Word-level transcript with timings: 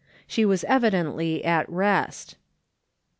She 0.25 0.45
was 0.45 0.63
evidently 0.63 1.45
at 1.45 1.69
rest. 1.69 2.35